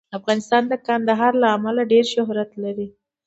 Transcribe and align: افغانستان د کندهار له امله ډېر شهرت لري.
افغانستان 0.19 0.63
د 0.67 0.73
کندهار 0.87 1.33
له 1.41 1.47
امله 1.55 1.81
ډېر 1.91 2.05
شهرت 2.13 2.51
لري. 2.63 2.87